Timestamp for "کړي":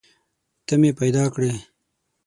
1.33-1.51